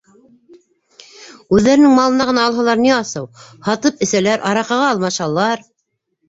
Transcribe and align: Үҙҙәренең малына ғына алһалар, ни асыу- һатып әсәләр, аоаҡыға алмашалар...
Үҙҙәренең 1.57 1.93
малына 1.99 2.27
ғына 2.29 2.45
алһалар, 2.49 2.81
ни 2.85 2.93
асыу- 2.97 3.29
һатып 3.69 4.03
әсәләр, 4.07 4.41
аоаҡыға 4.53 4.89
алмашалар... 4.95 5.65